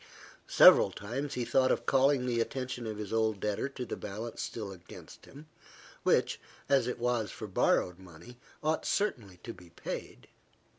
Several 0.47 0.89
times 0.89 1.35
he 1.35 1.45
thought 1.45 1.71
of 1.71 1.85
calling 1.85 2.25
the 2.25 2.41
attention 2.41 2.87
of 2.87 2.97
his 2.97 3.13
old 3.13 3.39
debtor 3.39 3.69
to 3.69 3.85
the 3.85 3.95
balance 3.95 4.41
still 4.41 4.71
against 4.71 5.25
him, 5.27 5.45
which, 6.01 6.39
as 6.67 6.87
it 6.87 6.97
was 6.97 7.29
for 7.29 7.45
borrowed 7.45 7.99
money, 7.99 8.39
ought 8.63 8.83
certainly 8.83 9.37
to 9.43 9.53
be 9.53 9.69
paid. 9.69 10.27